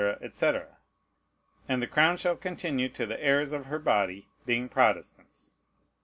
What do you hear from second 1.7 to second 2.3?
the crown